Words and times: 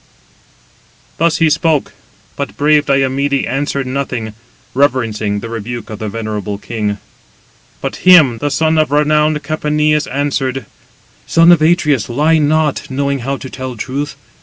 Thus 1.19 1.37
he 1.37 1.47
spoke; 1.51 1.93
but 2.35 2.57
brave 2.57 2.87
Diomede 2.87 3.45
answered 3.45 3.85
nothing, 3.85 4.33
reverencing 4.73 5.41
the 5.41 5.47
rebuke 5.49 5.91
of 5.91 5.99
the 5.99 6.09
venerable 6.09 6.57
king. 6.57 6.97
But 7.81 7.97
him 7.97 8.39
the 8.39 8.49
son 8.49 8.79
of 8.79 8.89
renowned 8.89 9.43
Capaneus 9.43 10.07
answered: 10.07 10.65
"Son 11.27 11.51
of 11.51 11.61
Atreus, 11.61 12.09
lie 12.09 12.39
not, 12.39 12.89
knowing 12.89 13.19
how 13.19 13.37
to 13.37 13.47
tell 13.47 13.77
truth. 13.77 14.15